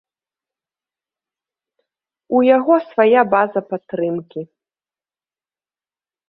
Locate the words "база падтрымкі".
3.35-4.41